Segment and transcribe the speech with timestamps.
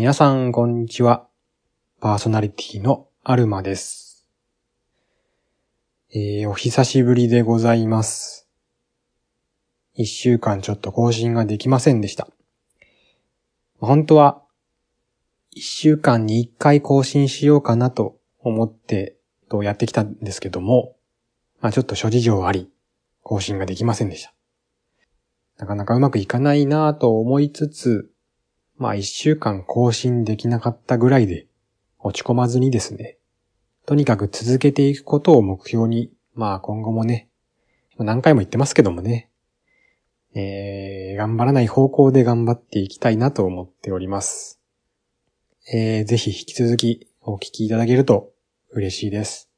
[0.00, 1.26] 皆さん、こんにちは。
[2.00, 4.26] パーソナリティのアルマです。
[6.10, 8.48] えー、お久しぶりでございます。
[9.92, 12.28] 一週間ちょっと更新ができませんでした。
[13.78, 14.42] 本当は、
[15.50, 19.18] 一週間に一回更新しようかなと思って、
[19.50, 20.96] とやってきたんですけども、
[21.60, 22.70] まあちょっと諸事情あり、
[23.22, 24.32] 更新ができませんでした。
[25.58, 28.10] なかなかうまくいかないなぁと思いつつ、
[28.80, 31.46] まあ一週間更新できなかったぐらいで
[31.98, 33.18] 落ち込まずにですね、
[33.84, 37.28] とにかく続けていくことを目標に、まあ今後もね、
[37.98, 39.28] 何回も言ってますけどもね、
[40.34, 44.62] えー、頑張らない方向で頑張っていきたいなと思っております。
[45.70, 48.32] えー、ぜひ引き続きお聞きいただけると
[48.70, 49.50] 嬉しいです。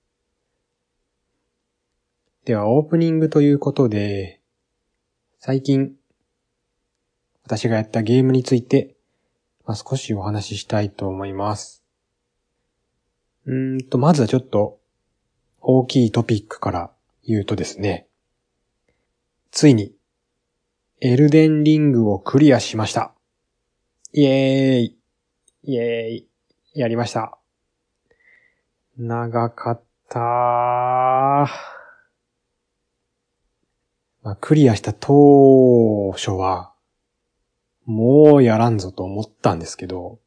[2.44, 4.40] ではオープニングということで、
[5.38, 5.92] 最近
[7.44, 8.91] 私がやったゲームについて、
[9.66, 11.82] まあ、少しお話ししたいと思います。
[13.46, 14.78] うんと、まずはちょっと
[15.60, 16.90] 大きいトピックから
[17.24, 18.06] 言うとですね、
[19.50, 19.92] ついに
[21.00, 23.12] エルデンリングをクリアしました。
[24.12, 24.98] イエーイ
[25.64, 26.28] イエーイ
[26.74, 27.38] やりました。
[28.96, 30.22] 長かったー。
[34.22, 36.71] まあ、クリアした当初は、
[37.84, 40.20] もうやらんぞと思ったんですけど、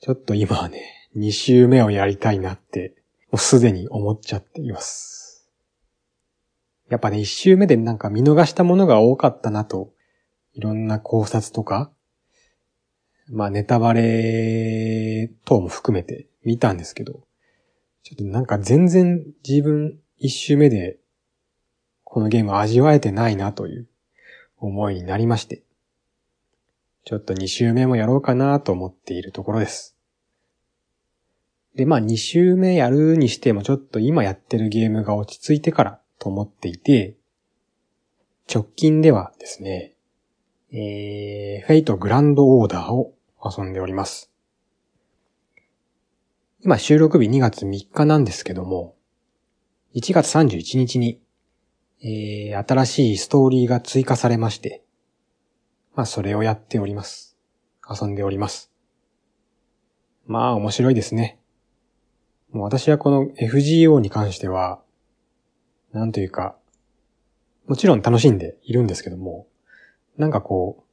[0.00, 2.94] ちょっと今はね、2周目をやりたいなって、
[3.30, 5.48] もうすでに思っちゃっています。
[6.88, 9.92] やっぱね、1周目でなんか見逃したものが多かったなと、
[10.52, 11.90] いろんな考察とか、
[13.28, 17.24] まあネタバレ等も含めて見たんですけど、
[18.02, 20.98] ちょっとなんか全然自分1周目で
[22.04, 23.88] このゲーム味わえてないなという
[24.58, 25.64] 思いになりまして、
[27.06, 29.96] ちょっと2周目もやろうかなと思っているところです。
[31.76, 37.14] で、まあ2周目やるにしてもちょっと今やってるゲームが落ち着いてからと思っていて、
[38.52, 39.94] 直近ではですね、
[40.72, 44.32] えー、フェイトグランドオーダーを遊んでおります。
[46.64, 48.96] 今収録日2月3日なんですけども、
[49.94, 51.20] 1月31日に、
[52.02, 54.82] えー、新しいストーリーが追加されまして、
[55.96, 57.38] まあそれをやっております。
[57.88, 58.70] 遊んでおります。
[60.26, 61.38] まあ面白いですね。
[62.52, 64.82] もう私はこの FGO に関しては、
[65.92, 66.54] なんというか、
[67.66, 69.46] もちろん楽しんでいるんですけども、
[70.18, 70.84] なんかこ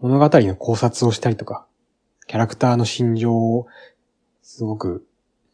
[0.00, 1.66] う、物語の考察をしたりとか、
[2.26, 3.66] キャラクターの心情を
[4.42, 5.06] すごく、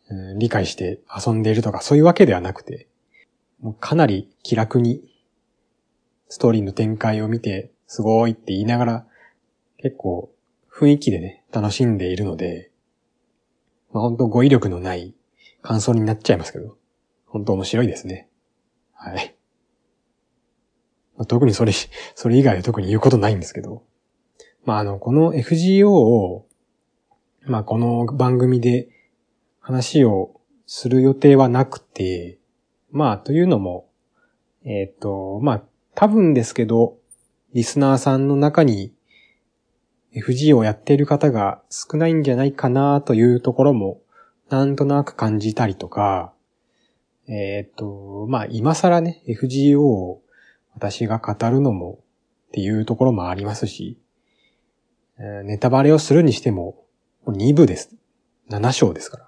[0.09, 2.87] うん理解して遊んでいるとか、そういうわけではなくて、
[3.61, 5.01] もうかなり気楽に
[6.29, 9.07] ストーリーの展開を見て、すごいって言いながら、
[9.79, 10.33] 結構
[10.73, 12.71] 雰囲気でね、楽しんでいるので、
[13.93, 15.15] まあ本当語彙力のない
[15.63, 16.77] 感想になっちゃいますけど、
[17.27, 18.29] 本当面白いですね。
[18.93, 19.35] はい。
[21.17, 21.73] まあ特にそれ、
[22.15, 23.85] それ以外は特に言うことないんですけど、
[24.65, 26.47] まああの、この FGO を、
[27.47, 28.89] まあこの番組で
[29.61, 32.39] 話をする予定はなくて、
[32.91, 33.89] まあというのも、
[34.65, 35.63] えっ、と、まあ
[35.95, 36.97] 多分ですけど、
[37.55, 38.93] リスナーさんの中に
[40.13, 44.01] FG をやっている方が少ないんじゃないかなというところも
[44.51, 46.33] なんとなく感じたりとか、
[47.29, 50.21] えっ、と、まあ今更ね、FGO を
[50.75, 52.01] 私が語るのも
[52.49, 53.99] っていうところもありますし、
[55.19, 56.85] ネタバレをするにしても
[57.27, 57.95] 2部です。
[58.51, 59.19] 7章ですか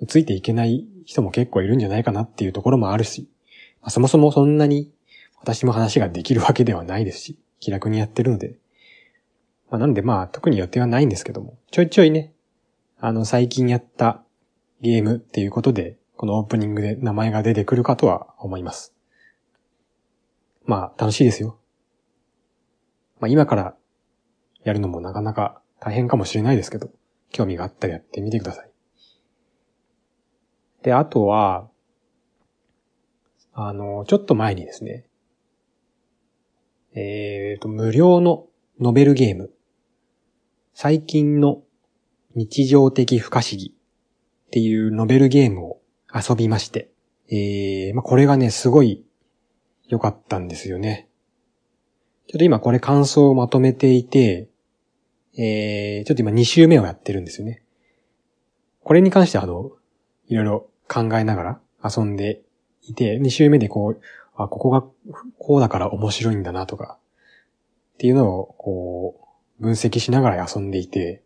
[0.00, 0.06] ら。
[0.06, 3.28] ついていけない人も結構いるんじゃないかなっていうところもあるし、
[3.88, 4.92] そもそもそんなに
[5.42, 8.56] 私も話ができるわけではないですし、気楽にやってるので。
[9.70, 12.32] まあ、なんでまあ特に予定はないんですけども、ちょいちょいね、
[13.00, 14.22] あの最近やった
[14.80, 18.94] ゲームっていうことで、このオープニングで名前が出てくるかとは思います。
[20.64, 21.58] まあ楽しいですよ。
[23.18, 23.74] まあ今から
[24.62, 26.90] やるのもなかなか大変かもしれないですけど、
[27.30, 28.70] 興味があったらやってみてください。
[30.82, 31.68] で、あとは、
[33.54, 35.06] あの、ちょっと前にですね、
[36.94, 38.46] えーと、無料の
[38.80, 39.50] ノベルゲーム、
[40.74, 41.62] 最近の
[42.34, 43.74] 日常的不可思議
[44.46, 45.80] っていうノベルゲームを
[46.14, 46.90] 遊びまして、
[47.30, 49.04] えー、まあ、これがね、すごい
[49.88, 51.08] 良かったんですよね。
[52.28, 54.48] ちょっと今これ感想をまとめていて、
[55.38, 57.62] えー、ちょっと今2週目をやってるんですよね。
[58.84, 59.70] これに関してはあの、
[60.28, 62.42] いろいろ考えながら遊んで
[62.82, 64.00] いて、2週目でこう、
[64.44, 64.82] あ、ここが
[65.38, 66.98] こうだから面白いんだなとか、
[67.94, 69.28] っていうのをこ
[69.60, 71.22] う、分析しながら遊んでいて、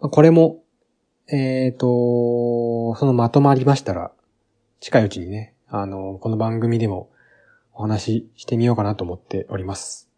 [0.00, 0.62] これも、
[1.28, 4.12] えっ、ー、と、そのまとまりましたら、
[4.80, 7.10] 近いうちにね、あの、この番組でも
[7.74, 10.08] お話ししてみようかなと思っております。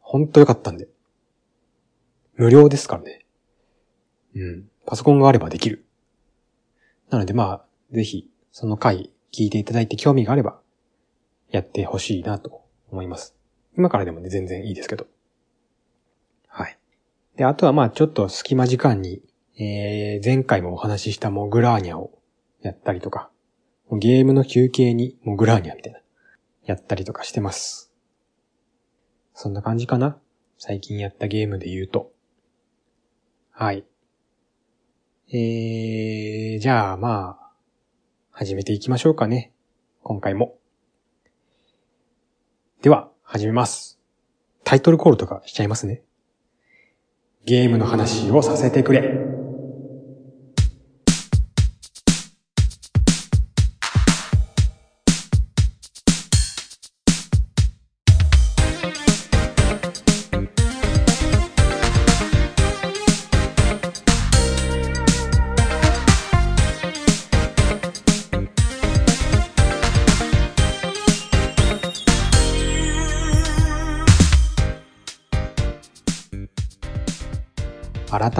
[0.00, 0.88] ほんとよかったんで。
[2.34, 3.24] 無料ですからね。
[4.34, 4.68] うん。
[4.84, 5.84] パソコンがあればできる。
[7.10, 7.64] なのでまあ、
[7.94, 10.60] ぜひ、その回聞いていただいて興味があれば、
[11.50, 13.36] やってほしいなと思います。
[13.76, 15.06] 今からでもね、全然いいですけど。
[16.48, 16.78] はい。
[17.36, 19.22] で、あとはまあ、ちょっと隙間時間に、
[19.58, 22.18] えー、前回もお話ししたモグラーニャを
[22.60, 23.30] やったりとか、
[23.92, 26.00] ゲームの休憩にモグラーニャみたいな、
[26.64, 27.92] やったりとかしてます。
[29.34, 30.18] そんな感じかな？
[30.58, 32.12] 最近やったゲームで言うと。
[33.50, 33.84] はい。
[35.28, 37.52] えー、じゃあまあ、
[38.30, 39.52] 始めていきましょうかね。
[40.02, 40.56] 今回も。
[42.82, 43.98] では、始めます。
[44.62, 46.02] タイトルコールとかしちゃいますね。
[47.46, 49.25] ゲームの話をさせてくれ。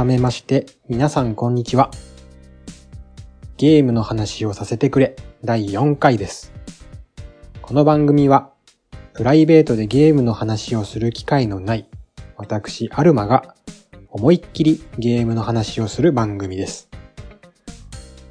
[0.06, 1.90] めまして、皆さんこんにちは。
[3.56, 6.52] ゲームの話をさせてくれ、第4回です。
[7.60, 8.52] この番組は、
[9.14, 11.88] プライベートでゲームの話をする機会のない、
[12.36, 13.56] 私、アルマが、
[14.08, 16.88] 思いっきりゲームの話をする番組です。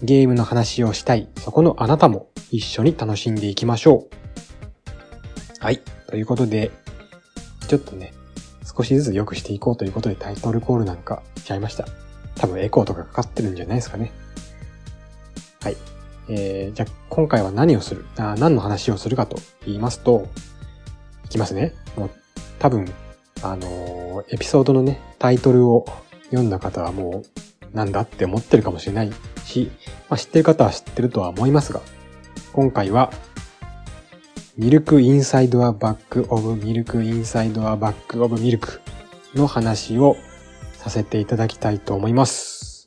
[0.01, 5.63] ゲームの話をしたい、そこのあなたも一緒に楽しんでいきましょう。
[5.63, 5.81] はい。
[6.07, 6.71] ということで、
[7.67, 8.13] ちょっとね、
[8.77, 11.85] 少しずつ良くしていこうということでタイトルコールなんかしちゃいました。
[12.35, 14.11] 多分エコーとかかかってるんじゃないですかね。
[15.61, 15.77] はい。
[16.27, 18.05] えー、じゃあ今回は何をする？
[18.17, 20.27] あ何の話をするかと言いますと、
[21.25, 21.73] いきますね。
[21.95, 22.09] もう
[22.59, 22.91] 多分、
[23.41, 25.85] あのー、エピソードのね、タイトルを
[26.25, 27.23] 読んだ方はも
[27.73, 29.11] うなんだって思ってるかもしれない
[29.45, 29.71] し、
[30.09, 31.81] まあ、知ってる方は知ってるとは思いますが、
[32.53, 33.11] 今回は
[34.57, 38.79] ミルクインサイドアバックオブミルクインサイドアバックオブミルク
[39.33, 40.15] の話を
[40.71, 42.85] させていただきたいと思います。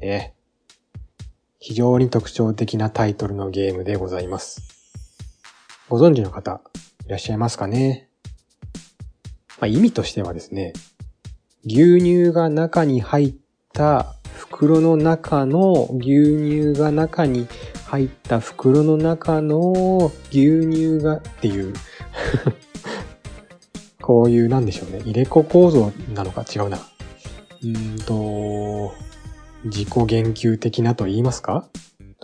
[0.00, 0.32] え
[1.58, 4.62] 非常に特徴的なタイトルのゲームでございます。
[5.90, 6.62] ご存知の方
[7.04, 8.08] いらっしゃいますかね？
[9.60, 10.72] まあ、意味としてはですね、
[11.66, 13.34] 牛乳が中に入っ
[13.74, 17.48] た袋の中の牛乳が中に
[17.86, 21.74] 入った袋の中の牛乳がっていう
[24.00, 25.00] こういうなんでしょうね。
[25.00, 26.78] 入れ子構造なのか違うな。
[27.62, 28.94] うんと、
[29.64, 31.68] 自己言及的なと言いますか？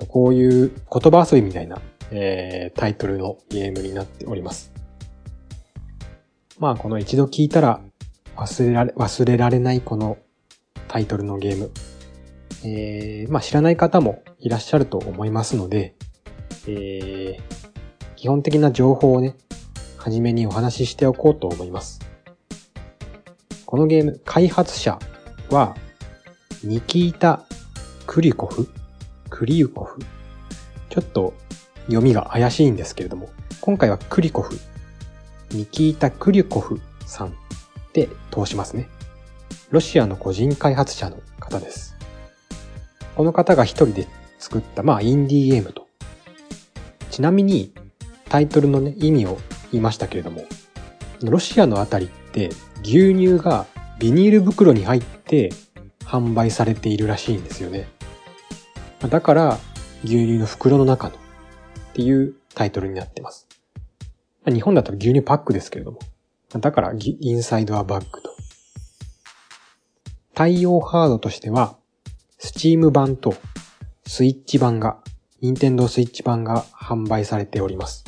[0.08, 1.82] こういう言葉遊びみたいな、
[2.12, 4.72] えー、タイトルのゲームになっております。
[6.58, 7.81] まあこの一度聞いたら
[8.37, 10.17] 忘れられ、忘れられないこの
[10.87, 11.70] タイトルのゲーム。
[12.64, 15.94] えー、まあ知らない方もいらっしゃると思いますので、
[16.66, 19.37] えー、基本的な情報をね、
[19.99, 22.00] はじめにお話ししておこうと思います。
[23.66, 24.99] このゲーム、開発者
[25.50, 25.75] は、
[26.62, 27.44] ニキータ・
[28.06, 28.69] クリコフ？
[29.29, 30.00] クリユコフ？
[30.91, 31.34] ちょっと
[31.86, 33.29] 読みが怪しいんですけれども、
[33.60, 34.58] 今回はクリコフ、
[35.50, 37.34] ニキータ・クリュコフさん
[37.93, 38.89] で通しますね。
[39.70, 41.94] ロシアの個人開発者の方です。
[43.17, 45.87] この方が一人で作った、まあ、インディーゲームと。
[47.11, 47.73] ちなみに、
[48.29, 49.39] タイトルのね、意味を
[49.71, 50.44] 言いましたけれども、
[51.23, 52.51] ロシアのあたりって
[52.83, 53.67] 牛乳が
[53.99, 55.53] ビニール袋に入って
[56.05, 57.89] 販売されているらしいんですよね。
[59.09, 59.59] だから、
[60.03, 61.19] 牛乳の袋の中のっ
[61.94, 63.49] ていうタイトルになってます。
[64.47, 66.01] 日本だったら牛乳パックですけれども。
[66.53, 68.31] だから、 inside a bag と。
[70.35, 71.77] 対応ハードとしては、
[72.44, 73.34] Steam 版と
[74.06, 74.98] スイッチ版が、
[75.41, 78.05] 任天堂スイッチ版が販売されております。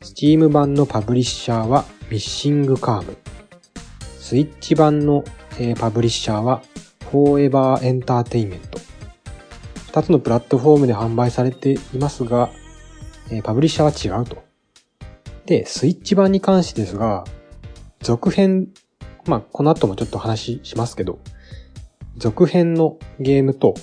[0.00, 3.18] Steam 版のパブリッシャーは Missing Calm。
[4.18, 5.24] Switch 版の、
[5.58, 6.62] えー、パブリッシャーは
[7.10, 8.78] Forever Entertainment。
[9.88, 12.48] 二つのプラットフォームで販売されていますが、
[13.30, 14.42] えー、パブリッシャーは違うと。
[15.44, 17.24] で、スイッチ版に関してですが、
[18.00, 18.68] 続編、
[19.26, 21.18] まあ、この後もちょっと話しますけど、
[22.16, 23.74] 続編のゲームと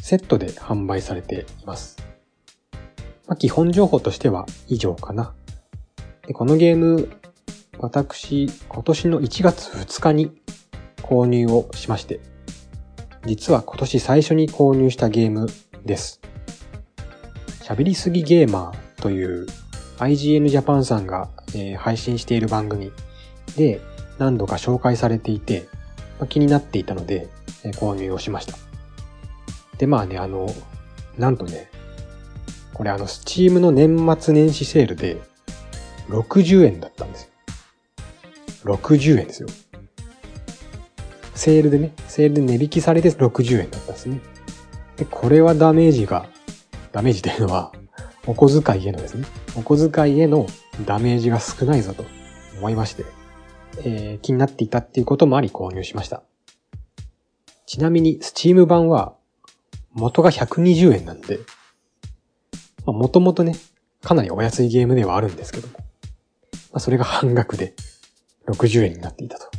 [0.00, 1.96] セットで販売されています。
[3.26, 5.34] まあ、基本情報としては以上かな。
[6.26, 7.08] でこのゲーム、
[7.78, 10.32] 私、今年の1月2日に
[11.02, 12.20] 購入をしまして、
[13.24, 15.46] 実は今年最初に購入したゲーム
[15.84, 16.20] です。
[17.62, 19.46] 喋りすぎゲーマーという
[19.98, 22.92] IGN ジャパンさんが、えー、配信している番組
[23.56, 23.80] で
[24.18, 25.68] 何度か紹介されていて、
[26.18, 27.28] まあ、気になっていたので、
[27.64, 28.56] え、購入をしました。
[29.78, 30.46] で、まあね、あの、
[31.18, 31.70] なんとね、
[32.72, 35.18] これあの、スチームの年末年始セールで
[36.08, 37.30] 60円だったんですよ。
[38.76, 39.48] 60円ですよ。
[41.34, 44.20] セールでね、セールで値引きされて60円だったんですね。
[44.96, 46.26] で、これはダメージが、
[46.92, 47.72] ダメージというのは、
[48.26, 50.46] お小遣いへのですね、お小遣いへの
[50.84, 52.04] ダメージが少ないぞと
[52.58, 53.04] 思いまして、
[53.84, 56.22] えー、気になっていたっていうこともあり購入しました。
[57.66, 59.16] ちなみに、スチーム版は、
[59.92, 61.40] 元が120円なんで、
[62.84, 63.56] まあ、もともとね、
[64.02, 65.82] かなりお安いゲームではあるんですけども、ま
[66.74, 67.74] あ、それが半額で
[68.46, 69.50] 60円になっていたと。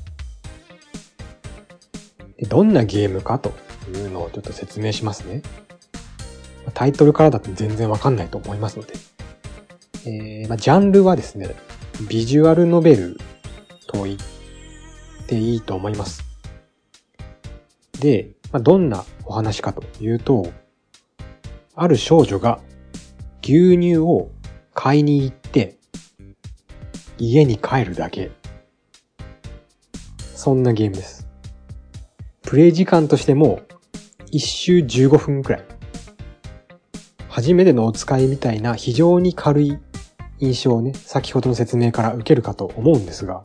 [2.38, 3.52] でどんなゲームかと
[3.90, 5.42] いうのをちょっと説明しますね。
[6.74, 8.94] タイトルからだと全然わかんないと思いますので。
[10.06, 11.56] えー、まあ、ジャンルはですね、
[12.08, 13.18] ビジュアルノベル
[13.88, 14.18] と言っ
[15.26, 16.27] ていいと思います。
[18.00, 20.52] で、まあ、どんなお話かというと、
[21.76, 22.60] ある少女が
[23.44, 24.30] 牛乳を
[24.74, 25.78] 買いに行って
[27.18, 28.32] 家に帰るだけ。
[30.36, 31.28] そんなゲームです。
[32.44, 33.62] プレイ時間としても
[34.32, 35.66] 一周15分くらい。
[37.30, 39.78] 初めてのお使いみたいな非常に軽い
[40.40, 43.42] 印象をね、先ほどの説明から受けるかと思うんですが、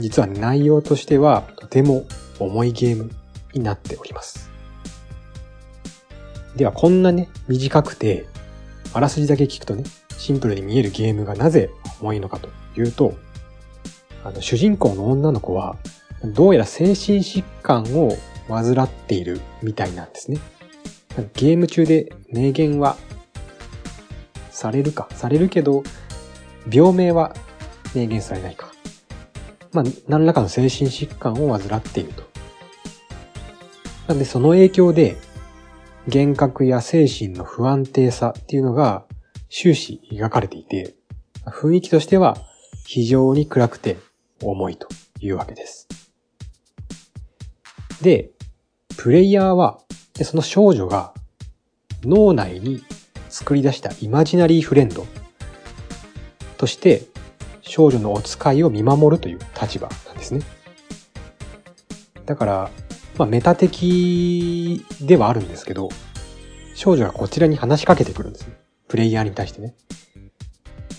[0.00, 2.04] 実は内容としてはとても
[2.38, 3.10] 重いゲーム
[3.58, 4.50] になっております。
[6.56, 8.26] ではこんなね、短くて、
[8.92, 9.84] あらすじだけ聞くとね、
[10.16, 13.14] シンプルに見えるゲームがなぜ重いのかというと、
[14.24, 15.76] あの、主人公の女の子は、
[16.24, 18.16] どうやら精神疾患を
[18.48, 20.38] 患っているみたいなんですね。
[21.34, 22.96] ゲーム中で明言は
[24.50, 25.84] されるか、されるけど、
[26.70, 27.34] 病名は
[27.94, 28.72] 明言されないか。
[29.72, 32.27] まあ、何らかの精神疾患を患っていると。
[34.08, 35.18] なんで、その影響で、
[36.06, 39.04] 幻覚や精神の不安定さっていうのが
[39.50, 40.94] 終始描かれていて、
[41.44, 42.38] 雰囲気としては
[42.86, 43.98] 非常に暗くて
[44.42, 44.88] 重いと
[45.20, 45.88] いうわけです。
[48.00, 48.30] で、
[48.96, 49.80] プレイヤーは、
[50.22, 51.12] その少女が
[52.02, 52.82] 脳内に
[53.28, 55.06] 作り出したイマジナリーフレンド
[56.56, 57.02] として
[57.60, 60.40] 少女のお使いを見守るという立場なんですね。
[62.24, 62.70] だから、
[63.18, 65.88] まあ、メタ的ではあるんですけど、
[66.74, 68.56] 少女がこちらに話しかけてくるんですね。
[68.86, 69.74] プレイヤーに対してね。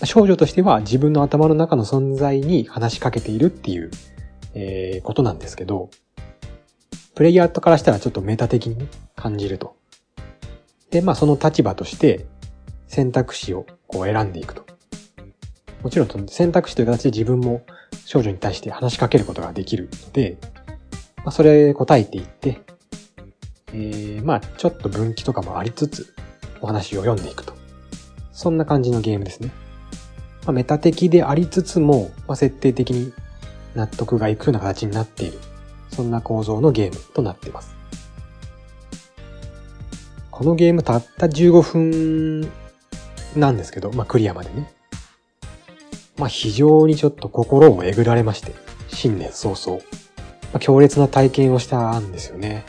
[0.04, 3.90] 少女としては自分の頭の中の存在に話しかけているっていう、
[4.54, 5.90] えー、ことなんですけど、
[7.14, 8.86] プレイヤーからしたらちょっとメタ的に、
[9.16, 9.76] 感じると。
[10.90, 12.26] で、まあその立場として
[12.86, 14.64] 選択肢をこう選んでいくと。
[15.82, 17.62] もちろんその選択肢という形で自分も
[18.04, 20.36] 少女に対して話しかけることができるので、
[21.24, 22.60] まあそれ答えていって、
[23.72, 26.14] えー、まあちょっと分岐とかもありつつ
[26.60, 27.54] お話を読んでいくと。
[28.32, 29.50] そんな感じのゲームですね。
[30.46, 33.12] まあ、メタ的でありつつも、まあ、設定的に
[33.74, 35.38] 納得がいくような形になっている。
[35.90, 37.74] そんな構造のゲームとなっています。
[40.30, 42.50] このゲームたった15分
[43.36, 44.72] なんですけど、まあクリアまでね。
[46.16, 48.54] まあ非常にちょっと心をえぐられまして、
[48.88, 49.82] 新年早々。
[50.52, 52.64] ま、強烈な体験をしたんですよね。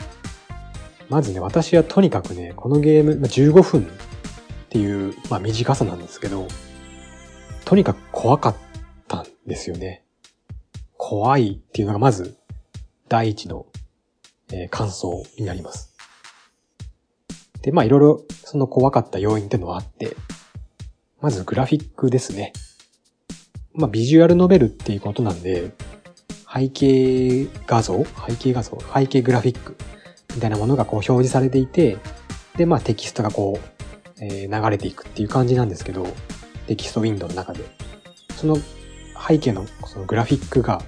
[1.08, 3.84] まずね、私はとにかくね、このゲーム、ま、15分っ
[4.70, 6.48] ていう、まあ短さなんですけど、
[7.64, 8.56] とにかく怖かっ
[9.08, 10.04] たんですよね。
[10.96, 12.38] 怖いっていうのがまず
[13.08, 13.66] 第一の、
[14.52, 15.94] えー、感想になります。
[17.60, 20.16] で、まあいろいろその怖かった要因っていうのはあって、
[21.20, 22.52] まずグラフィックですね。
[23.74, 25.72] まあビジュアルノベルっていうことなんで、
[26.52, 29.76] 背景画像背景画像背景グラフィック
[30.34, 31.98] みたいなものがこう表示されていて、
[32.56, 36.06] で、まあテキストがこう、えー、流れていくっていう感じなんですけど、
[36.66, 37.64] テキストウィンドウの中で。
[38.36, 38.56] その
[39.28, 40.82] 背景のそのグラフィックが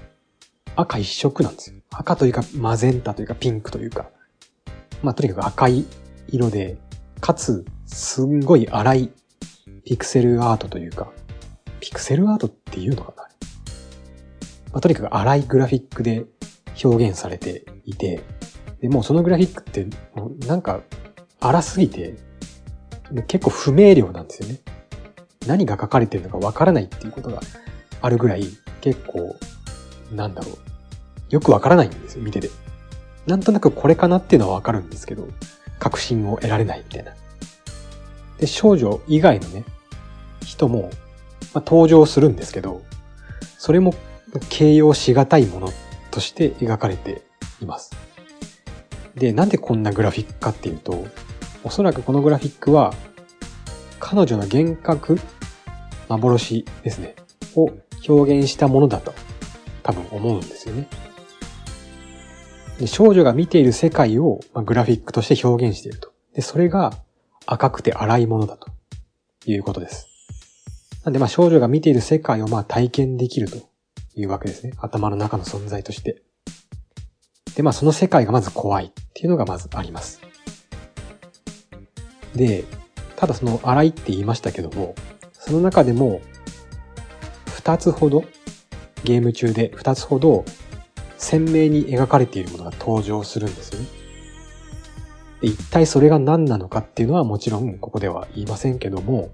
[0.74, 1.76] 赤一色なんですよ。
[1.90, 4.10] 赤というかマゼンタというかピンクというか、
[5.02, 5.84] まあとにかく赤い
[6.28, 6.76] 色で、
[7.20, 9.10] かつ、すんごい荒い
[9.84, 11.12] ピクセルアートというか、
[11.80, 13.28] ピクセルアートっていうのかな、
[14.74, 16.24] まあ、とにかく荒いグラフィックで
[16.82, 18.24] 表現されていて、
[18.80, 20.80] で、もうそのグラフィックって、もうなんか
[21.38, 22.16] 荒すぎて、
[23.28, 24.60] 結構不明瞭なんですよね。
[25.46, 27.40] 何が書かれてるのかわからないっていうことが
[28.02, 28.48] あるぐらい、
[28.80, 29.36] 結構、
[30.12, 30.54] なんだろう。
[31.30, 32.50] よくわからないんですよ、見てて。
[33.28, 35.28] なんとなくこれかなっていうのはわかるんですけど、
[35.78, 37.12] 確信を得られないみたいな。
[38.38, 39.64] で、少女以外のね、
[40.44, 40.90] 人も、
[41.52, 42.82] まあ、登場するんですけど、
[43.56, 43.94] それも
[44.48, 45.72] 形容しがたいもの
[46.10, 47.22] として描かれて
[47.60, 47.92] います。
[49.14, 51.06] で、なんでこんなグラフィックかっていうと、
[51.62, 52.92] おそらくこのグラフィックは、
[54.00, 55.18] 彼女の幻覚、
[56.08, 57.14] 幻ですね、
[57.56, 57.70] を
[58.06, 59.14] 表現したものだと
[59.82, 60.88] 多分思うんですよね。
[62.78, 66.12] で少女が見ている世界を、まあ、グラフィックとして表現していると。
[66.34, 66.92] で、それが
[67.46, 68.66] 赤くて荒いものだと
[69.46, 70.08] いうことです。
[71.04, 73.58] なんで、まあ少女が見ている世界をまあ体験できると
[74.16, 74.72] いうわけですね。
[74.78, 76.22] 頭の中の存在として。
[77.56, 80.20] で、まあその世界がまず怖いっていうのがまずあります。
[82.34, 82.64] で、
[83.16, 84.94] ただその荒いって言いましたけども、
[85.32, 86.20] その中でも
[87.54, 88.24] 二つほど、
[89.04, 90.44] ゲーム中で二つほど
[91.18, 93.86] 鮮明に描かれているものが登場するんですよね。
[95.42, 99.30] で一体それが何なのかっていうのはもちろんここでは言いませんけども、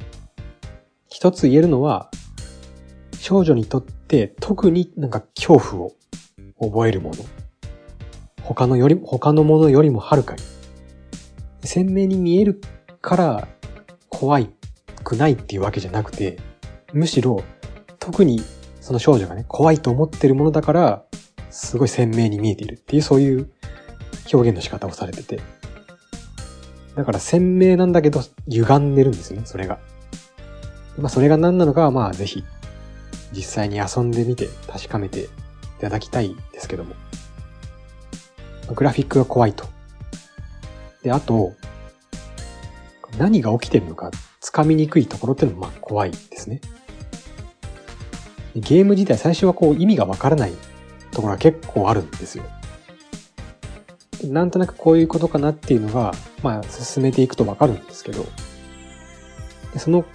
[1.09, 2.11] 一つ言えるのは、
[3.21, 5.93] 少女にとって特になんか恐怖を
[6.59, 7.17] 覚えるもの。
[8.43, 10.43] 他のより、他のものよりもはるかに。
[11.63, 12.63] 鮮明に見える
[13.03, 13.49] から
[14.09, 14.49] 怖い
[15.05, 16.39] くないっていうわけじゃなくて、
[16.95, 17.45] むしろ
[17.99, 18.43] 特に
[18.81, 21.05] その少女がね、怖いと思ってるものだから、
[21.51, 23.51] すごい鮮明に見えているっていうそういう
[24.33, 25.41] 表現の仕方をされてて。
[26.97, 29.79] だから鮮明なんだけど歪んでるんですよね、それが。
[30.99, 32.45] まあそれが何なのかはまあぜひ
[33.33, 35.29] 実際に遊んでみて確かめてい
[35.81, 36.95] ただきたいですけども。
[38.75, 39.67] グラフィックが怖いと。
[41.03, 41.55] で、あと、
[43.19, 44.11] 何が起きてるのか
[44.41, 46.61] 掴みにくいところっていうのもまあ怖いですね。
[48.55, 50.53] ゲーム自体最初はこう意味がわからない
[51.13, 52.45] ところが結構あるんですよ。
[54.25, 58.27] なんとなくこういうことかなっていうのが、まあ進めていくとわかるんですけど、
[59.77, 60.09] その起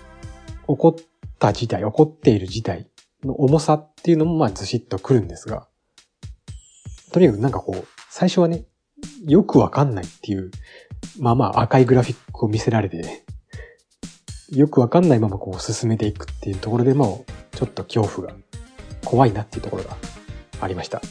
[0.77, 1.05] こっ
[1.39, 2.87] た事態、起こっている事態
[3.25, 5.67] の重さっていうのもまあずしっとくるんですが、
[7.11, 8.65] とにかくなんかこう、最初はね、
[9.25, 10.51] よくわかんないっていう、
[11.19, 13.23] まあまあ赤いグラフィックを見せられて、
[14.51, 18.35] よくわかんないままこう進めていくっていうところでも、ちょっと恐怖が
[19.03, 19.97] 怖いなっていうところが
[20.61, 21.01] ありました。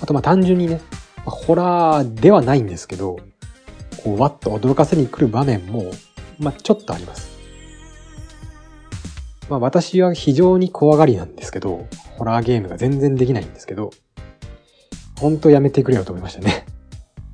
[0.00, 0.80] あとまあ単純にね、
[1.24, 3.16] ホラーではないんですけど、
[4.02, 5.90] こうわっと驚かせに来る場面も、
[6.38, 7.33] まあちょっとあります。
[9.48, 13.90] まあ私は非常に怖がりなんですけど、ホラーゲームが全然できないんですけど、
[15.18, 16.66] 本当やめてくれよと思いましたね。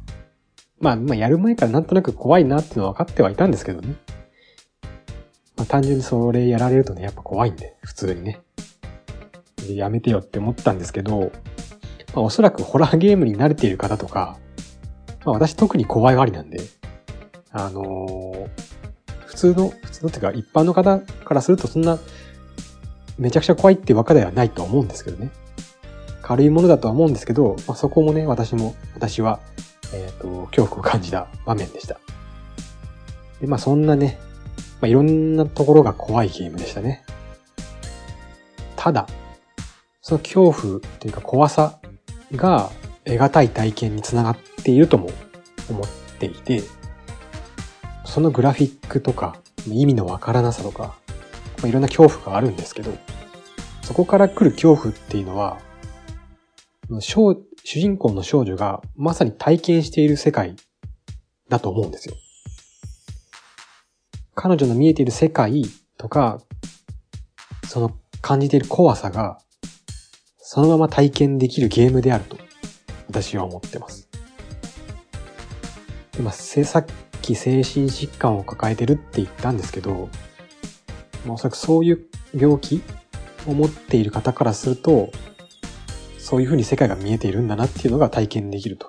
[0.81, 3.95] まあ、まあやる前からなんとなく怖いなっていうのは分かってはいたんですけどね。
[5.57, 8.41] まあ単純にそれやられるとね、やっぱ怖いんで、普通にね。
[9.67, 11.33] でやめてよって思ったんですけど、
[12.15, 14.39] まあ、おそらくホラーゲームに慣れている方とか、
[15.25, 16.61] まあ、私特に怖いがりなんで、
[17.53, 18.49] あのー、
[19.31, 22.01] 普通の、普通のっていうか一般の方からするとそんな
[23.17, 25.31] めちゃくちゃ怖いっていうわけではないと思うんですけどね。
[26.21, 29.39] 軽いものだとは思うんですけど、まあ、そこもね、私も、私は、
[29.93, 32.01] えっ、ー、と、恐怖を感じた場面でした。
[33.41, 34.19] で、まあそんなね、
[34.81, 37.05] まあ、いろんなところが怖いゲームでしたね。
[38.75, 39.07] ただ、
[40.03, 41.79] その恐怖というか怖さ
[42.35, 42.71] が
[43.05, 45.11] 得難い体験につながっているとも
[45.69, 45.89] 思っ
[46.19, 46.63] ていて、
[48.11, 49.37] そのグラフィックとか
[49.69, 50.97] 意味のわからなさとか、
[51.59, 52.93] まあ、いろんな恐怖があるんですけど、
[53.83, 55.59] そこから来る恐怖っていうのは、
[57.01, 60.57] 主人公の少女がまさに体験している世界
[61.49, 62.17] だと思うんですよ。
[64.35, 65.65] 彼女の見えている世界
[65.97, 66.41] とか、
[67.69, 69.39] その感じている怖さが
[70.41, 72.37] そのまま体験できるゲームであると、
[73.07, 74.09] 私は思ってます。
[76.17, 76.87] でまあ、さっ
[77.21, 80.09] き精神疾患を抱えてるって言ったんですけど、
[81.25, 82.83] まあ、おそらくそういう病気
[83.47, 85.11] を持っている方からすると、
[86.19, 88.87] そういう風に世界が見えているんだなっていうのが体験できると。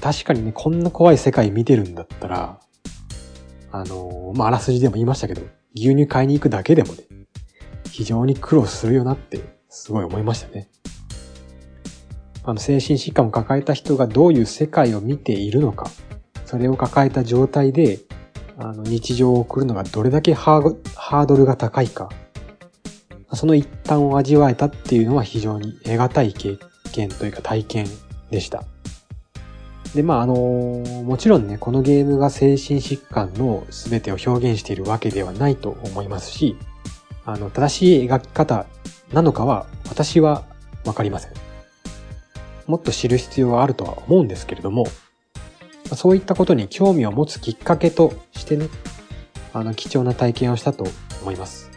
[0.00, 2.60] 確かにね、こんな怖い世界見てるんだったら、
[3.70, 5.42] あのー、まあ、あらすじでも言いましたけど、
[5.74, 7.04] 牛乳買いに行くだけでもね、
[7.90, 10.68] 非常に苦労するよなってすごい思いましたね。
[12.44, 15.90] あの、精神疾患を抱えた人がどういう世界を見ているのか、
[16.52, 18.00] それを抱えた状態で、
[18.58, 22.10] あの、日常を送るのがどれだけハードルが高いか、
[23.32, 26.58] その一端を味わえたっていうのは非常に得難い経
[26.92, 27.86] 験というか体験
[28.30, 28.64] でした。
[29.94, 36.58] で、まあ、あのもちろんね、このゲームが精神疾患の全てを表現しているわけではないと思いますし、
[37.24, 38.66] あの、正しい描き方
[39.14, 40.44] なのかは、私は
[40.84, 41.32] わかりません。
[42.66, 44.84] もっと知る必要はあるとは思うんですけれども、
[45.96, 48.68] そういったことに興味を持つきっかけとしてね、
[49.52, 50.84] あの、貴重な体験をしたと
[51.22, 51.70] 思います。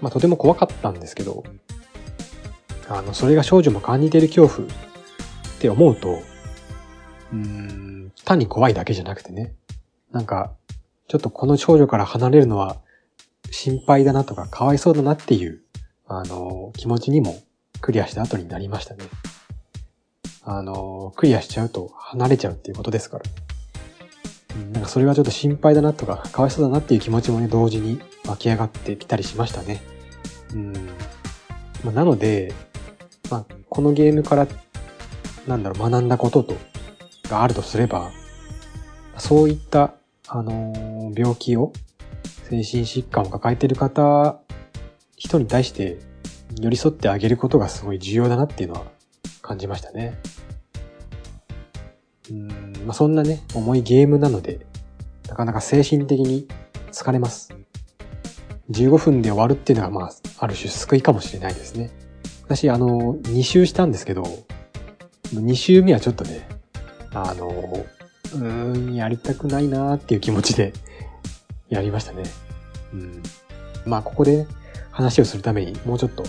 [0.00, 1.44] まあ、とても怖かったんですけど、
[2.88, 4.72] あの、それが少女も感じている恐怖っ
[5.60, 6.20] て思うと、
[7.32, 9.54] うーん、単に怖いだけじゃなくてね、
[10.12, 10.52] なんか、
[11.08, 12.76] ちょっとこの少女から離れるのは
[13.50, 15.62] 心配だなとか、かわいそうだなっていう、
[16.06, 17.42] あの、気持ちにも
[17.80, 19.04] クリアした後になりましたね。
[20.48, 23.24] あの、クリアしちゃうと離れちゃうっていうことですから。
[24.72, 29.82] なんかそれがちょっと心配だなとか、かわいそうだなっていう気持ちもね、同時に湧き上がってきたりしましたね。
[30.54, 30.72] うん。
[31.84, 32.54] まあ、なので、
[33.28, 34.46] まあ、このゲームから、
[35.48, 36.54] なんだろう、学んだことと、
[37.28, 38.12] があるとすれば、
[39.18, 39.94] そういった、
[40.28, 41.72] あのー、病気を
[42.44, 44.38] 精神疾患を抱えている方、
[45.16, 45.98] 人に対して
[46.60, 48.95] 寄り添ってあげることがすごい重要だなっていうのは
[49.46, 50.18] 感じましたね。
[52.30, 52.48] うん、
[52.84, 54.66] まあ、そんなね、重いゲームなので、
[55.28, 56.48] なかなか精神的に
[56.92, 57.54] 疲れます。
[58.70, 61.90] 15分で終わるっていうのが、まあ、ある種救いかもしれないですね。
[62.44, 64.24] 私、あの、2周したんですけど、
[65.34, 66.48] 2周目はちょっとね、
[67.12, 70.72] あの、うーん、やりたくないなーっていう気持ちで
[71.68, 72.24] やりましたね。
[72.92, 73.22] うん。
[73.84, 74.46] まあ、ここで、
[74.90, 76.24] 話をするためにもうちょっと、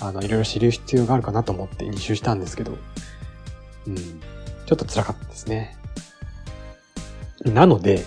[0.00, 2.78] あの、いろいろ知る必要があるかなと思って2周したんですけど、
[3.86, 3.96] うん。
[3.96, 5.76] ちょっと辛かったですね。
[7.44, 8.04] なので、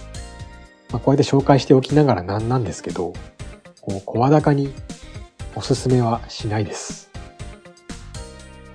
[0.92, 3.14] まあ、こうやって紹介しておきながらなんなんですけど、
[3.82, 4.74] こう、声高に
[5.56, 7.10] おすすめはしないです。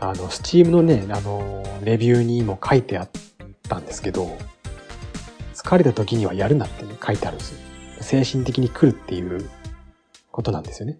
[0.00, 3.11] あの、スチームのね、あの、レビューにも書いてあっ
[3.68, 4.37] たんですけど、
[5.55, 7.59] 疲れた時にはやるなってね、書いてあるんですよ。
[8.00, 9.48] 精神的に来るっていう
[10.31, 10.98] ことなんですよね。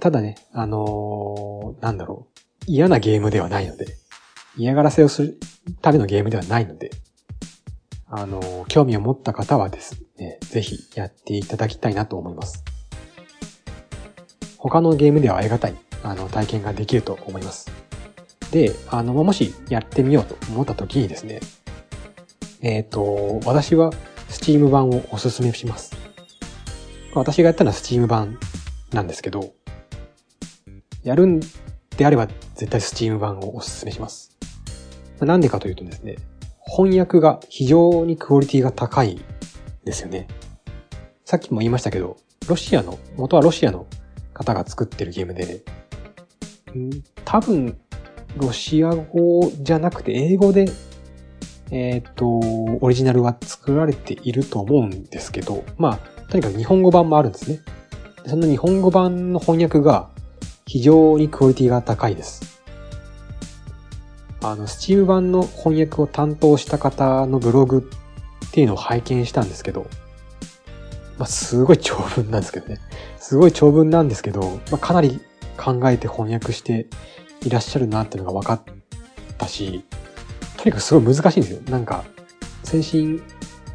[0.00, 2.40] ただね、あのー、なんだろう。
[2.66, 3.96] 嫌なゲームではないので、
[4.56, 5.40] 嫌がらせをする
[5.80, 6.90] ためのゲームではないので、
[8.06, 12.64] あのー、興味を持った方はですね、ぜひやっていただきたいなと思います。
[14.58, 17.70] 他のゲームではありがたい、あの、体験ができると思います。
[18.50, 21.40] で、あの、もしやってみようと思った時にですね、
[22.60, 23.92] えっ、ー、と、私は
[24.28, 25.96] Steam 版をおすすめします。
[27.14, 28.38] 私がやったのは Steam 版
[28.92, 29.52] なんですけど、
[31.02, 31.40] やるん
[31.96, 34.36] であれば絶対 Steam 版をおすすめします。
[35.20, 36.16] なんでかというとですね、
[36.64, 39.20] 翻訳が非常にクオリティが高い
[39.84, 40.28] ですよね。
[41.24, 42.16] さっきも言いましたけど、
[42.48, 43.86] ロシアの、元はロシアの
[44.32, 45.62] 方が作ってるゲームで、
[47.24, 47.78] 多分、
[48.36, 50.66] ロシア語じゃなくて英語で
[51.70, 52.26] えっ、と、
[52.80, 57.60] オリジナルは作られていると思うんですけど、まあ、とにかく日本語版もあるんですね。
[58.26, 60.10] その日本語版の翻訳が
[60.68, 62.60] 非常にクオリティが高いです。
[64.42, 67.90] あの、スチーム版の翻訳を担当した方のブログ
[68.46, 69.86] っていうのを拝見したんですけど、
[71.16, 72.78] まあ、すごい長文なんですけどね。
[73.18, 75.22] すごい長文なんですけど、まあ、かなり
[75.56, 76.86] 考えて翻訳して
[77.42, 78.62] いらっしゃるなっていうのが分かっ
[79.38, 79.84] たし、
[80.58, 81.62] とにかくすごい難しいんですよ。
[81.70, 82.04] なんか、
[82.62, 83.22] 精神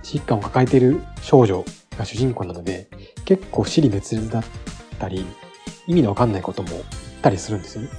[0.04, 1.66] 疾患を抱えている少女
[1.98, 2.88] が主人公なので、
[3.26, 4.44] 結構死に滅裂だっ
[5.00, 5.26] たり、
[5.88, 6.84] 意味のわかんないことも言っ
[7.22, 7.90] たりするんですよね。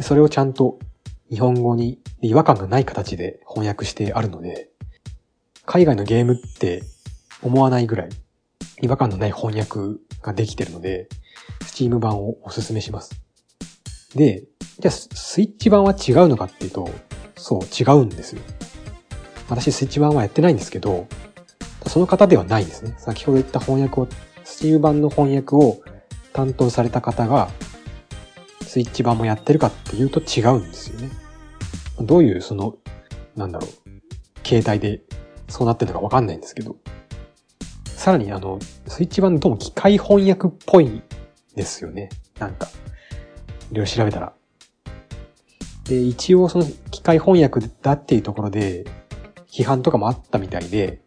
[0.00, 0.78] それをちゃんと
[1.30, 4.68] 日本語に違和感がない形で翻訳してあるので、
[5.64, 6.82] 海外のゲームって
[7.42, 8.08] 思わないぐらい
[8.82, 11.08] 違和感のない翻訳ができてるので、
[11.64, 13.22] スチーム版をおすすめします。
[14.14, 14.44] で、
[14.78, 16.90] じゃあスイッチ版は違うのかっていうと、
[17.36, 18.42] そう、違うんですよ。
[19.48, 21.06] 私、スイッチ版はやってないんですけど、
[21.86, 22.94] その方ではないですね。
[22.98, 24.08] 先ほど言った翻訳を、
[24.44, 25.80] スチーム版の翻訳を
[26.32, 27.50] 担当された方が、
[28.62, 31.10] スイッチ版もやってるかっていうと違うんですよね。
[32.00, 32.76] どういう、その、
[33.36, 33.70] なんだろう、
[34.46, 35.02] 携帯で
[35.48, 36.76] そうなってるのかわかんないんですけど、
[37.84, 41.02] さらにあの、スイッチ版どうも機械翻訳っぽい
[41.54, 42.08] ですよね。
[42.38, 42.68] なんか、
[43.70, 44.32] いろいろ調べたら。
[45.84, 48.84] で、一応その機械翻訳だっていうところで、
[49.46, 51.01] 批判とかもあったみたいで、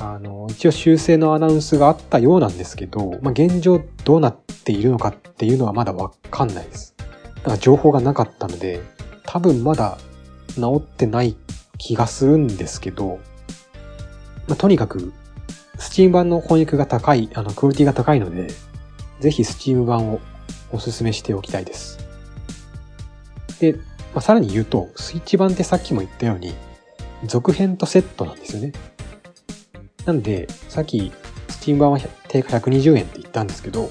[0.00, 6.94] あの、一応修正のアナウンスがあったようなんですけど、まあ、現状どうなっているのかっていうのはまだわかんないです。
[7.36, 8.80] だから情報がなかったので、
[9.24, 9.98] 多分まだ
[10.54, 11.36] 治ってない
[11.76, 13.20] 気がするんですけど、
[14.48, 15.12] まあ、とにかく、
[15.78, 18.48] スチーム版の翻訳が高い、あの、クオリティが高いので、
[19.20, 20.20] ぜひスチーム版を
[20.72, 21.98] お勧めしておきたいです。
[23.60, 23.80] で、ま
[24.16, 26.54] あ、さらに言うと、スイッチ版ってさっきも言ったように、
[27.26, 28.72] 続編とセットなんですよね。
[30.06, 31.12] なんで、さっき
[31.48, 33.90] スチーム版は定価120円って言ったんですけど、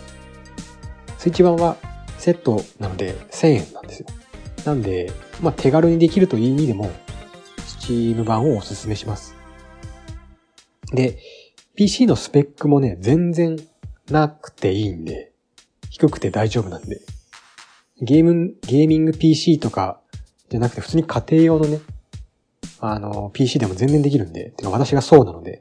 [1.18, 1.78] スイッチ版は
[2.18, 4.08] セットなので1000円なんですよ。
[4.66, 6.92] なんで、まあ手軽にできるという意味でも、
[7.66, 9.36] スチーム版をおすすめします。
[10.94, 11.20] で、
[11.76, 13.58] PC のスペックもね、全然
[14.10, 15.32] なくていいんで、
[15.90, 17.02] 低くて大丈夫なんで、
[18.02, 20.02] ゲーム、ゲーミング PC とか
[20.50, 21.80] じゃなくて普通に家庭用のね、
[22.80, 25.60] あの、PC でも全然できるんで、てか私がそうなので、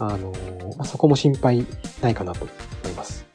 [0.00, 0.32] あの、
[0.76, 1.66] まあ、そこも心配
[2.02, 2.44] ないかなと
[2.84, 3.26] 思います。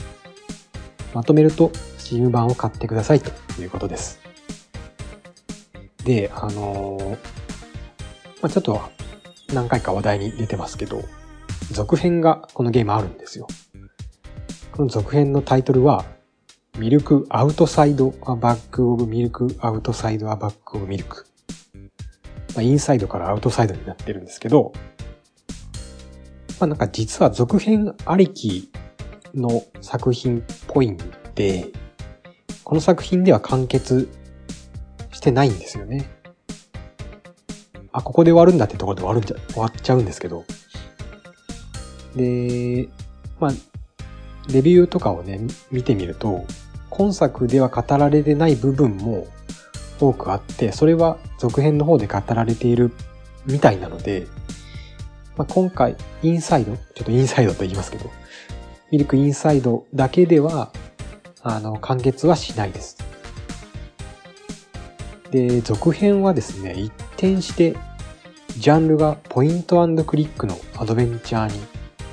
[1.13, 4.19] まとめると、Steam 版を買ってくださいということです。
[6.04, 7.17] で、あの
[8.41, 8.82] まあ、ちょっと
[9.54, 11.04] 何回か話題に出てますけど、
[11.71, 13.47] 続編がこのゲームあるんですよ。
[14.71, 16.04] この続編のタイトルは、
[16.78, 21.25] ミルクアウトサイドアバックオブミルクアウトサイドアバックオブミルク。
[22.56, 24.73] まあ、インサイドからアウトサイドになってるんですけど、
[26.60, 28.70] まあなんか実は続編ありき
[29.34, 30.98] の作品っぽいん
[31.36, 31.68] で、
[32.63, 34.10] この作品では完結
[35.12, 36.10] してないんですよね。
[37.91, 40.44] あ、ここで終わるんだってところで終わるんじゃ、終わっちゃうんですけど。
[42.15, 42.89] で、
[43.39, 43.52] まあ、
[44.52, 45.39] レビューとかをね、
[45.72, 46.46] 見てみると、
[46.89, 49.28] 今作では語られてない部分も
[50.00, 52.94] 多くあって、それは続編の方で語られている
[53.46, 54.28] みたいなので、
[55.38, 58.10] まあ、今回、インサイド、ちょっとインサイドと言いますけど、
[58.91, 60.71] ミルクインサイドだけでは、
[61.41, 62.98] あの、完結はしないです。
[65.32, 67.76] で、続編はですね、一転して、
[68.58, 71.60] ジャンルがポイントクリックのアドベンチャーに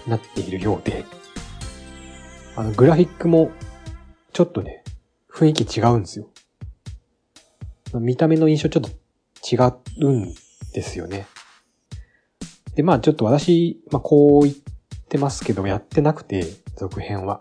[0.09, 1.05] なっているようで、
[2.57, 3.53] あの、グラフィックも、
[4.33, 4.83] ちょっとね、
[5.33, 6.29] 雰囲気違うんですよ。
[7.95, 8.91] 見た目の印象ちょっと
[9.41, 10.35] 違うん
[10.73, 11.27] ですよね。
[12.75, 14.55] で、まあちょっと私、まあこう言っ
[15.09, 16.45] てますけど、やってなくて、
[16.77, 17.39] 続編は。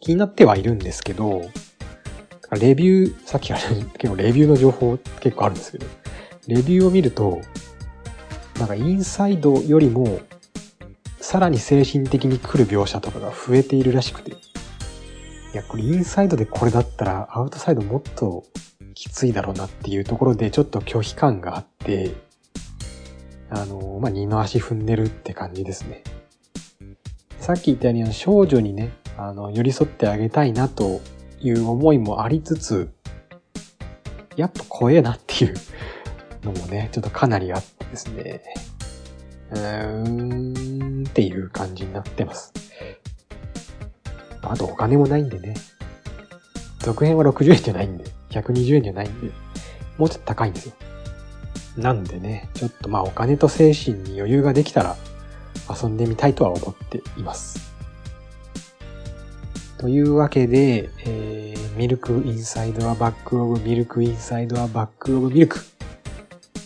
[0.00, 1.42] 気になってはいるんですけど、
[2.60, 5.86] レビュー、さっきあれ、結 構レビューの情報結構あるんですけど、
[6.46, 7.40] レビューを見ると、
[8.58, 10.20] なんかインサイドよりも、
[11.20, 14.32] さらに精神的に来る描写とかが増えているらしくて。
[14.32, 14.34] い
[15.54, 18.44] や、これインサイドでこれだったら、アウトサイドもっと
[18.94, 22.14] きついだろうなっていうところでちょっと拒否感があって、
[23.50, 26.02] あの、まあ、二の足踏んでるって感じですね。
[27.38, 31.00] さっき言ったように少女にね、あの、寄り添ってあげたいなと
[31.40, 32.90] いう思いもありつつ、
[34.36, 35.54] やっぱ怖えなっていう
[36.44, 38.42] のもね、ちょっとかなりあってですね。
[39.52, 42.52] うーんっていう感じになってます。
[44.42, 45.54] あとお金もないんでね。
[46.80, 48.04] 続編は60円じゃないんで。
[48.30, 49.30] 120円じゃないんで、
[49.98, 50.74] もうちょっと高いんですよ。
[51.76, 54.96] なんでね、ちょっとまあお金と精神に余裕ができたら
[55.68, 57.74] 遊んでみたいとは思っています。
[59.78, 65.60] というわけで、えー、ミルクインサイドはバックオブミルクインサイドはバックオブミルク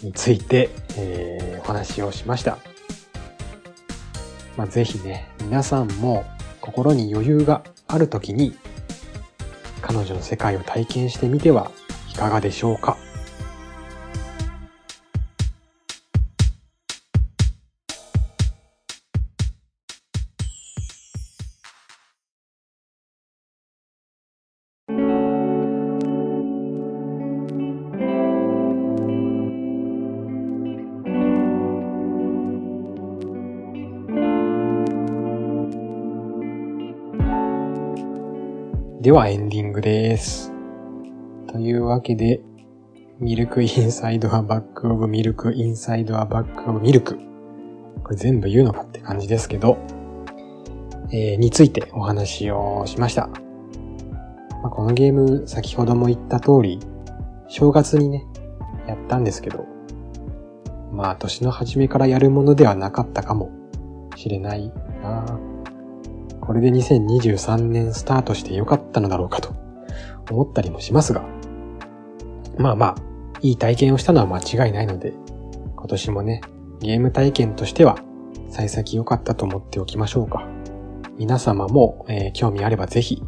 [0.03, 2.59] について、えー、お話をしました。
[4.57, 6.25] まあ、ぜひね、皆さんも
[6.61, 8.57] 心に余裕がある時に
[9.81, 11.71] 彼女の世界を体験してみては
[12.11, 12.97] いかがでしょうか
[39.01, 40.53] ではエンディングです。
[41.51, 42.43] というわけで、
[43.19, 47.19] ミルクインサイドはバックオブミルクインサイドはバックオブミルク。
[48.05, 49.79] これ全部言うのかって感じですけど、
[51.13, 53.29] えー、についてお話をしました。
[54.63, 56.79] まあ、このゲーム、先ほども言った通り、
[57.49, 58.27] 正月にね、
[58.87, 59.65] やったんですけど、
[60.93, 63.51] まあ年の初めからやるものではなかったかも
[64.15, 64.71] しれない
[65.03, 65.40] な
[66.51, 69.55] これで2023年スタートしてよかったのだろうかと
[70.33, 71.25] 思ったりもしますが、
[72.59, 72.95] まあまあ、
[73.41, 75.15] いい体験をしたのは間違いないので、
[75.77, 76.41] 今年もね、
[76.81, 78.01] ゲーム体験としては、
[78.49, 80.45] 幸先良かったと思っておきましょうか。
[81.17, 83.23] 皆様も、えー、興味あればぜひ、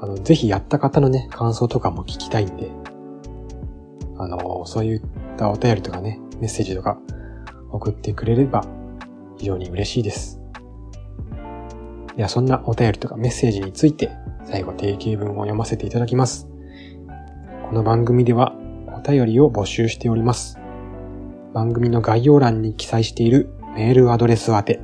[0.00, 2.70] あの、ぜひやった方のね、感想とかも聞きたいんで、
[4.16, 5.02] あの、そういっ
[5.36, 6.98] たお便りとかね、メッセージとか
[7.72, 8.64] 送ってくれれば
[9.36, 10.35] 非常に嬉しいです。
[12.16, 14.10] ではそんなお便りとかメッセージについて
[14.44, 16.48] 最後定型文を読ませていただきます。
[17.68, 18.54] この番組では
[18.86, 20.58] お便りを募集しております。
[21.52, 24.80] 番組の概要欄に記載しているメールアドレス宛て、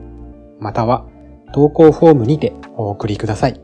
[0.59, 1.07] または
[1.53, 3.61] 投稿フォームにてお送りください。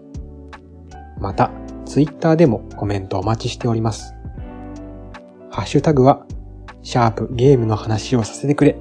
[1.18, 1.50] また、
[1.84, 4.14] ツイッターでもコメントお待ちしております。
[5.50, 6.26] ハッシュタグは、
[6.82, 8.78] シャープゲームの話をさせてくれ、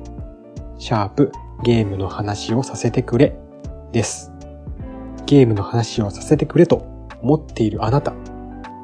[0.78, 1.32] シャープ
[1.64, 3.38] ゲームの話をさせてくれ
[3.92, 4.37] です。
[5.28, 6.88] ゲームの話をさせてくれと
[7.22, 8.14] 思っているあなた、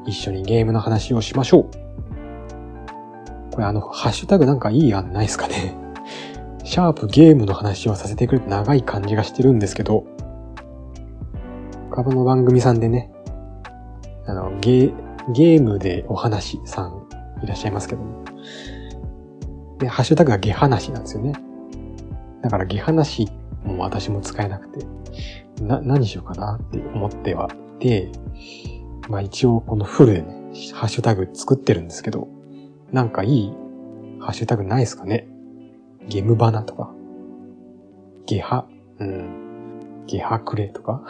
[0.06, 1.69] 一緒にゲームの話をしましょう。
[3.51, 5.73] これあの、ハッシュタグなんかいい案ないですかね。
[6.65, 10.03] シャープゲームの話をさせてくれって長い感じがしてるんですけど、
[11.91, 13.10] 株の番組さんでね、
[14.25, 14.91] あの、ゲ、
[15.32, 17.08] ゲームでお話さん
[17.41, 18.23] いらっしゃいますけども。
[19.79, 21.34] で、ハッシュタグがゲ話なんですよね。
[22.41, 23.29] だからゲ話
[23.63, 24.86] も私も使えなくて、
[25.61, 28.11] な、何しようかなって思ってはいて、
[29.09, 30.35] まあ一応このフルでね、
[30.73, 32.27] ハッシュタグ作ってるんですけど、
[32.91, 33.53] なんかいい
[34.19, 35.27] ハッシュタグないですかね？
[36.07, 36.93] ゲムバナとか？
[38.25, 38.67] ゲハ、
[38.99, 40.05] うん。
[40.07, 41.03] ゲハクレとか？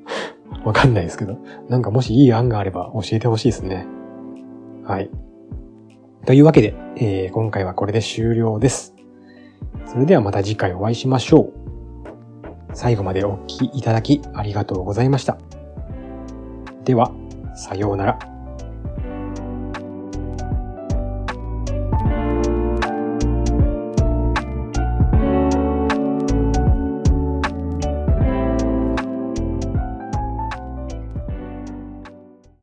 [0.64, 1.38] わかんないですけど。
[1.68, 3.86] なんかもしいい案があれば教えてほしいですね。
[4.84, 5.10] はい。
[6.26, 8.94] というわけで、えー、今回はこれで終了です。
[9.86, 11.52] それではまた次回お会いしましょう。
[12.74, 15.38] 最後までお聴きいただきありがとうございました。
[16.84, 17.12] では、
[17.54, 18.39] さようなら。